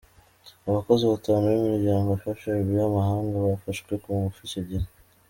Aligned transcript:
Abakozi 0.69 1.03
batanu 1.13 1.45
b'imiryango 1.53 2.09
ifasha 2.17 2.49
y'amahanga 2.77 3.35
bafashwe 3.47 3.93
ku 4.03 4.09
ngufu 4.17 4.39
icyo 4.47 4.61
gihe. 4.69 4.87